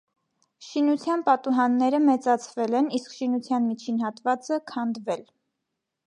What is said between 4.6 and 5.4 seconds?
քանդվել։